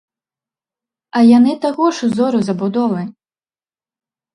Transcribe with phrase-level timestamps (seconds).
[1.19, 3.01] А яны таго ж узору забудовы!